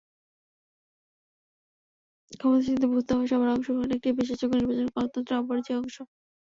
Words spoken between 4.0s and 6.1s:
বিশ্বাসযোগ্য নির্বাচন গণতন্ত্রের অপরিহার্য অংশ।